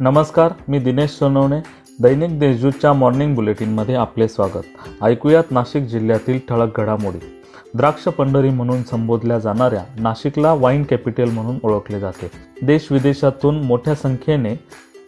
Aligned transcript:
नमस्कार 0.00 0.52
मी 0.68 0.78
दिनेश 0.78 1.10
सोनवणे. 1.10 1.60
दैनिक 2.02 2.38
देशजूतच्या 2.40 2.92
मॉर्निंग 2.92 3.34
बुलेटिनमध्ये 3.34 3.94
आपले 3.94 4.28
स्वागत. 4.28 4.62
ऐकूयात 5.02 5.44
नाशिक 5.50 5.82
जिल्ह्यातील 5.82 6.38
ठळक 6.48 6.80
घडामोडी. 6.80 7.42
द्राक्ष 7.74 8.02
पंढरी 8.02 8.50
म्हणून 8.50 8.82
संबोधल्या 8.82 9.38
जाणाऱ्या 9.38 9.84
नाशिकला 9.98 10.52
वाईन 10.52 10.82
कॅपिटल 10.82 11.30
म्हणून 11.30 11.58
ओळखले 11.62 12.00
जाते. 12.00 12.30
देश 12.66 12.92
विदेशातून 12.92 13.60
मोठ्या 13.60 13.94
संख्येने 13.94 14.54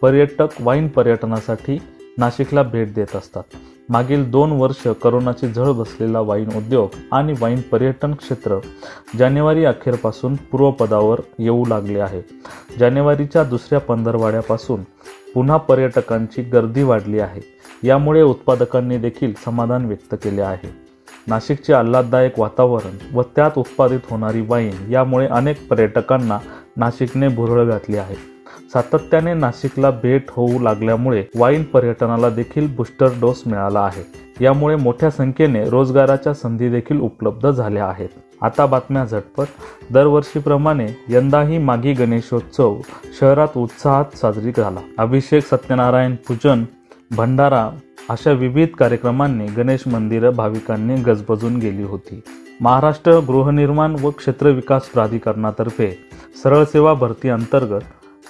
पर्यटक 0.01 0.47
वाईन 0.59 0.87
पर्यटनासाठी 0.87 1.77
नाशिकला 2.17 2.63
भेट 2.63 2.93
देत 2.93 3.15
असतात. 3.15 3.43
मागील 3.91 4.31
दोन 4.31 4.51
वर्ष 4.51 4.87
करोनाची 4.87 5.47
झळ 5.47 5.71
बसलेला 5.71 6.19
वाईन 6.19 6.49
उद्योग 6.55 6.89
आणि 7.11 7.33
वाईन 7.41 7.61
पर्यटन 7.61 8.13
क्षेत्र 8.13 8.59
जानेवारी 9.19 9.65
अखेरपासून 9.65 10.35
पूर्वपदावर 10.35 11.19
येऊ 11.39 11.65
लागले 11.65 11.99
आहे. 11.99 12.21
जानेवारीच्या 12.79 13.43
दुसऱ्या 13.43 13.79
पंधरवाड्यापासून 13.79 14.83
पुन्हा 15.35 15.57
पर्यटकांची 15.57 16.41
गर्दी 16.41 16.83
वाढली 16.83 17.19
आहे. 17.19 17.41
यामुळे 17.83 18.21
उत्पादकांनी 18.21 18.97
देखील 18.97 19.33
समाधान 19.45 19.85
व्यक्त 19.85 20.15
केले 20.15 20.41
आहे. 20.41 20.69
नाशिकचे 21.27 21.73
आल्हाददायक 21.73 22.39
वातावरण 22.39 23.17
व 23.17 23.21
त्यात 23.21 23.51
उत्पादित 23.57 23.99
होणारी 24.09 24.41
वाईन 24.41 24.91
यामुळे 24.91 25.27
अनेक 25.27 25.67
पर्यटकांना 25.67 26.39
नाशिकने 26.77 27.27
भुरळ 27.27 27.65
घातली 27.65 27.97
आहे. 27.97 28.15
सातत्याने 28.73 29.33
नाशिकला 29.33 29.91
भेट 29.91 30.25
होऊ 30.29 30.59
लागल्यामुळे 30.59 31.23
वाईन 31.35 31.63
पर्यटनाला 31.63 32.29
देखील 32.29 32.75
बूस्टर 32.75 33.07
डोस 33.21 33.43
मिळाला 33.45 33.79
आहे. 33.79 34.03
यामुळे 34.41 34.75
मोठ्या 34.75 35.09
संख्येने 35.09 35.69
रोजगाराच्या 35.69 36.33
संधी 36.33 36.69
देखील 36.69 36.99
उपलब्ध 36.99 37.51
झाल्या 37.51 37.85
आहेत. 37.85 38.09
आता 38.41 38.65
बातम्या 38.65 39.05
झटपट. 39.05 39.45
दरवर्षीप्रमाणे 39.93 40.87
यंदाही 41.09 41.57
मागी 41.57 41.93
गणेशोत्सव 41.93 42.77
शहरात 43.19 43.57
उत्साहात 43.57 44.17
साजरी 44.17 44.51
झाला. 44.57 44.79
अभिषेक 44.97 45.43
सत्यनारायण 45.43 46.15
पूजन 46.27 46.63
भंडारा 47.11 47.69
अशा 48.09 48.31
विविध 48.31 48.67
कार्यक्रमांनी 48.67 49.47
गणेश 49.47 49.83
मंदिरं 49.87 50.29
भाविकांनी 50.29 50.95
गजबजून 50.95 51.57
गेली 51.57 51.83
होती. 51.83 52.21
महाराष्ट्र 52.61 53.19
गृहनिर्माण 53.19 53.95
व 54.01 54.09
क्षेत्र 54.09 54.49
विकास 54.49 54.85
प्राधिकरणातर्फे 54.85 55.97
सरळ 56.43 56.63
सेवा 56.63 56.93
भरती 56.93 57.29
अंतर्गत 57.29 57.81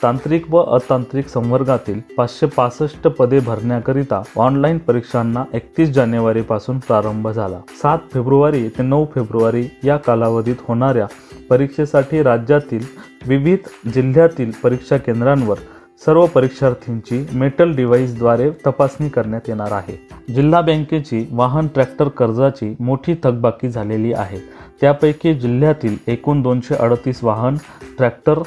तांत्रिक 0.03 0.45
व 0.49 0.57
अतांत्रिक 0.57 1.27
संवर्गातील 1.27 1.99
पाचशे 2.17 2.45
पासष्ट 2.45 3.07
पदे 3.07 3.39
भरण्याकरिता 3.39 4.21
ऑनलाईन 4.37 4.77
परीक्षांना 4.77 5.43
एकतीस 5.53 5.89
जानेवारीपासून 5.89 6.79
प्रारंभ 6.79 7.27
झाला. 7.27 7.59
सात 7.81 7.97
फेब्रुवारी 8.13 8.67
ते 8.67 8.83
नऊ 8.83 9.05
फेब्रुवारी 9.15 9.67
या 9.83 9.97
कालावधीत 9.97 10.55
होणाऱ्या 10.67 11.05
परीक्षेसाठी 11.49 12.23
राज्यातील 12.23 12.85
विविध 13.27 13.89
जिल्ह्यातील 13.89 14.51
परीक्षा 14.63 14.97
केंद्रांवर 14.97 15.57
सर्व 16.05 16.25
परीक्षार्थींची 16.25 17.25
मेटल 17.33 17.75
डिव्हाइसद्वारे 17.75 18.49
तपासणी 18.67 19.09
करण्यात 19.09 19.41
येणार 19.47 19.71
आहे. 19.71 19.95
जिल्हा 20.33 20.61
बँकेची 20.61 21.27
वाहन 21.31 21.67
ट्रॅक्टर 21.67 22.07
कर्जाची 22.07 22.75
मोठी 22.79 23.15
थकबाकी 23.23 23.69
झालेली 23.69 24.13
आहे. 24.13 24.37
त्यापैकी 24.81 25.33
जिल्ह्यातील 25.33 25.97
एकूण 26.07 26.41
दोनशे 26.41 26.75
अडतीस 26.75 27.23
वाहन 27.23 27.55
ट्रॅक्टर 27.97 28.39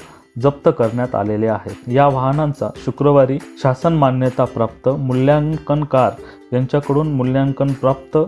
जप्त 0.42 0.68
करण्यात 0.78 1.14
आलेले 1.14 1.46
आहेत. 1.46 1.88
या 1.88 2.06
वाहनांचा 2.06 2.70
शुक्रवारी 2.76 3.38
शासन 3.62 3.92
मान्यता 3.92 4.44
प्राप्त 4.44 4.88
मूल्यांकनकार 4.88 6.12
यांच्याकडून 6.52 7.12
मूल्यांकन 7.12 7.72
प्राप्त 7.72 8.18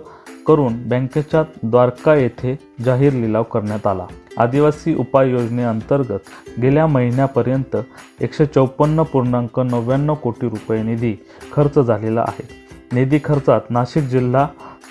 करून 0.46 0.88
बँकेच्या 0.88 1.42
द्वारका 1.62 2.14
येथे 2.14 2.58
जाहीर 2.84 3.12
लिलाव 3.12 3.42
करण्यात 3.42 3.86
आला. 3.86 4.06
आदिवासी 4.38 4.94
उपाययोजनेअंतर्गत 4.94 6.18
गेल्या 6.62 6.86
महिन्यापर्यंत 6.86 7.76
एकशे 8.20 8.46
चौपन्न 8.46 9.02
पूर्णांक 9.02 9.60
नव्याण्णव 9.60 10.14
कोटी 10.14 10.48
रुपये 10.48 10.82
निधी 10.82 11.14
खर्च 11.52 11.78
झालेला 11.78 12.20
आहे. 12.20 12.48
निधी 12.92 13.18
खर्चात 13.24 13.60
नाशिक 13.70 14.02
जिल्हा 14.02 14.46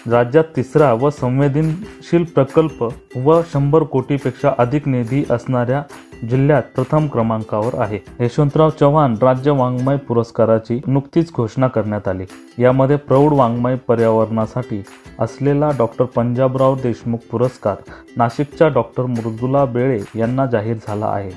राज्यात 0.07 0.43
तिसरा 0.55 0.93
व 0.93 1.09
संवेदनशील 1.09 2.23
प्रकल्प 2.23 2.83
व 3.16 3.41
शंभर 3.53 3.83
कोटीपेक्षा 3.83 4.53
अधिक 4.57 4.88
निधी 4.88 5.23
असणाऱ्या 5.29 5.83
जिल्ह्यात 6.29 6.63
प्रथम 6.75 7.07
क्रमांकावर 7.07 7.79
आहे. 7.79 7.99
यशवंतराव 8.19 8.69
चव्हाण 8.69 9.15
राज्य 9.21 9.51
वाङ्मय 9.51 9.97
पुरस्काराची 9.97 10.81
नुकतीच 10.88 11.31
घोषणा 11.33 11.67
करण्यात 11.67 12.07
आली. 12.07 12.25
यामध्ये 12.59 12.95
प्रौढ 12.95 13.33
वाङ्मय 13.33 13.75
पर्यावरणासाठी 13.75 14.83
असलेला 15.19 15.69
डॉक्टर 15.77 16.05
पंजाबराव 16.05 16.75
देशमुख 16.75 17.19
पुरस्कार 17.31 17.75
नाशिकच्या 18.17 18.67
डॉक्टर 18.67 19.03
मृदुला 19.03 19.65
बेळे 19.65 19.99
यांना 20.15 20.45
जाहीर 20.45 20.77
झाला 20.88 21.05
आहे. 21.05 21.31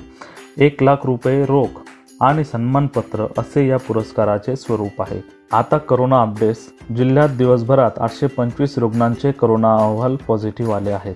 एक 0.57 0.83
लाख 0.83 1.05
रुपये 1.05 1.45
रोख 1.45 1.81
आणि 2.21 2.43
सन्मानपत्र 2.43 3.25
असे 3.37 3.67
या 3.67 3.77
पुरस्काराचे 3.77 4.55
स्वरूप 4.55 5.01
आहे. 5.01 5.38
आता 5.53 5.77
करोना 5.77 6.21
अपडेट्स. 6.21 6.59
जिल्ह्यात 6.97 7.29
दिवसभरात 7.29 7.91
आठशे 7.99 8.27
पंचवीस 8.27 8.77
रुग्णांचे 8.77 9.31
करोना 9.31 9.73
अहवाल 9.75 10.15
पॉझिटिव्ह 10.15 10.75
आले 10.75 10.91
आहेत. 10.91 11.15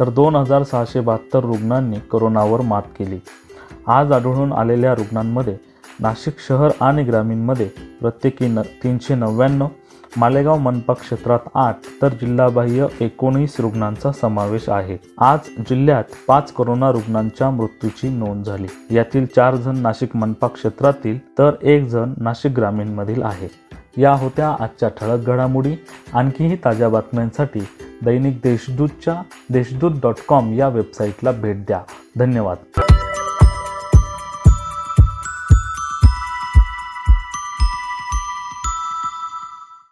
तर 0.00 0.10
दोन 0.10 0.36
हजार 0.36 0.62
सहाशे 0.62 1.00
बहात्तर 1.00 1.40
रुग्णांनी 1.40 1.96
करोनावर 2.12 2.60
मात 2.60 2.82
केली. 2.98 3.18
आज 3.86 4.12
आढळून 4.12 4.52
आलेल्या 4.52 4.94
रुग्णांमध्ये 4.94 5.56
नाशिक 6.00 6.34
शहर 6.48 6.70
आणि 6.80 7.04
ग्रामीणमध्ये 7.04 7.68
प्रत्येकी 8.00 8.46
न 8.46 8.60
तीनशे 8.84 9.14
नव्याण्णव 9.14 9.66
मालेगाव 10.16 10.58
मनपा 10.58 10.94
क्षेत्रात 10.94 11.38
आठ 11.54 11.76
तर 12.02 12.08
जिल्हाबाह्य 12.08 12.86
एकोणीस 13.00 13.60
रुग्णांचा 13.60 14.12
समावेश 14.12 14.68
आहे. 14.68 14.98
आज 15.18 15.38
जिल्ह्यात 15.60 16.04
पाच 16.28 16.52
कोरोना 16.52 16.90
रुग्णांच्या 16.92 17.50
मृत्यूची 17.50 18.08
नोंद 18.08 18.44
झाली. 18.44 18.66
यातील 18.90 19.26
चार 19.36 19.56
जण 19.56 19.76
नाशिक 19.76 20.16
मनपा 20.16 20.48
क्षेत्रातील 20.48 21.18
तर 21.38 21.50
एक 21.62 21.84
जण 21.84 22.14
नाशिक 22.16 22.52
ग्रामीणमधील 22.52 23.22
आहे. 23.22 23.61
या 23.96 24.12
होत्या 24.12 24.56
आजच्या 24.60 24.88
ठळक 24.88 25.18
घडामोडी. 25.26 25.74
आणखीही 26.12 26.56
ताज्या 26.56 26.88
बातम्यांसाठी 26.88 27.60
दैनिक 28.04 28.40
देशदूतच्या 28.42 29.22
देशदूत 29.50 29.92
डॉट 30.02 30.14
कॉम 30.28 30.52
या 30.52 30.68
वेबसाईटला 30.68 31.32
भेट 31.32 31.64
द्या. 31.64 31.80
धन्यवाद. 32.18 32.56